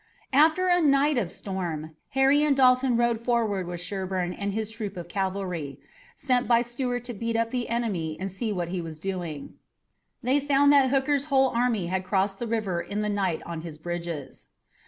After 0.33 0.67
a 0.67 0.81
night 0.81 1.19
of 1.19 1.29
storm, 1.29 1.95
Harry 2.17 2.41
and 2.43 2.57
Dalton 2.57 2.97
rode 2.97 3.19
forward 3.21 3.67
with 3.67 3.79
Sherburne 3.81 4.33
and 4.33 4.51
his 4.51 4.71
troop 4.71 4.97
of 4.97 5.07
cavalry, 5.07 5.79
sent 6.15 6.47
by 6.47 6.63
Stuart 6.63 7.03
to 7.03 7.13
beat 7.13 7.35
up 7.35 7.51
the 7.51 7.69
enemy 7.69 8.17
and 8.19 8.31
see 8.31 8.51
what 8.51 8.69
he 8.69 8.81
was 8.81 8.97
doing. 8.97 9.59
They 10.23 10.39
found 10.39 10.73
that 10.73 10.89
Hooker's 10.89 11.25
whole 11.25 11.49
army 11.49 11.85
had 11.85 12.03
crossed 12.03 12.39
the 12.39 12.47
river 12.47 12.81
in 12.81 13.01
the 13.03 13.09
night 13.09 13.43
on 13.45 13.61
his 13.61 13.77
bridges. 13.77 14.47